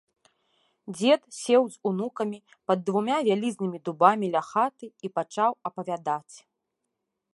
Дзед 0.95 1.21
сеў 1.41 1.63
з 1.73 1.77
унукамі 1.89 2.39
пад 2.71 2.79
двума 2.87 3.17
вялізнымі 3.27 3.77
дубамі 3.91 4.27
ля 4.37 4.43
хаты 4.51 4.85
і 5.09 5.13
пачаў 5.19 5.51
апавядаць. 5.73 6.35